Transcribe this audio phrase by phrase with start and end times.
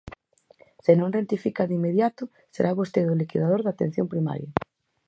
[0.85, 2.23] Se non rectifica de inmediato,
[2.55, 4.49] será vostede o liquidador da atención primaria.